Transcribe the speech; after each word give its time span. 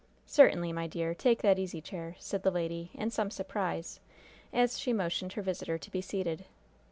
"Certainly, 0.25 0.73
my 0.73 0.87
dear. 0.87 1.13
Take 1.13 1.43
that 1.43 1.59
easy 1.59 1.79
chair," 1.79 2.15
said 2.17 2.41
the 2.41 2.49
lady, 2.49 2.89
in 2.95 3.11
some 3.11 3.29
surprise, 3.29 3.99
as 4.51 4.79
she 4.79 4.93
motioned 4.93 5.33
her 5.33 5.43
visitor 5.43 5.77
to 5.77 5.91
be 5.91 6.01
seated. 6.01 6.45